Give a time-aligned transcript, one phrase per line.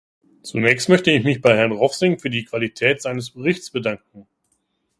[0.41, 4.25] Zunächst möchte ich mich bei Herrn Rovsing für die Qualität seines Berichts bedanken.